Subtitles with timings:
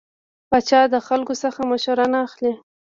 [0.49, 2.53] پاچا د خلکو څخه مشوره نه اخلي.